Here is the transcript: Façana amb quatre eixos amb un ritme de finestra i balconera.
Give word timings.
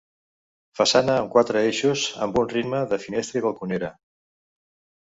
Façana 0.79 1.17
amb 1.23 1.29
quatre 1.35 1.63
eixos 1.67 2.07
amb 2.27 2.43
un 2.43 2.51
ritme 2.55 2.83
de 2.95 3.03
finestra 3.07 3.43
i 3.43 3.47
balconera. 3.49 3.97